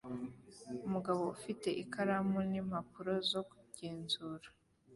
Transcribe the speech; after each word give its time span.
Umugabo 0.85 1.21
ufite 1.35 1.67
ikaramu 1.83 2.39
nimpapuro 2.49 3.13
zo 3.31 3.41
kugenzura 3.49 4.47